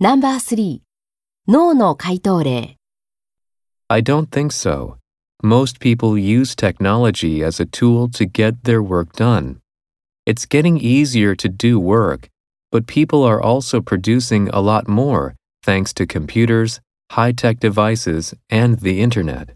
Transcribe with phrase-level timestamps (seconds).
[0.00, 0.80] No.3
[1.48, 2.76] 脳の回答例
[3.88, 4.96] I don't think so.
[5.42, 9.58] Most people use technology as a tool to get their work done.
[10.24, 12.28] It's getting easier to do work,
[12.70, 15.34] but people are also producing a lot more
[15.64, 16.80] thanks to computers,
[17.10, 19.50] high tech devices, and the internet.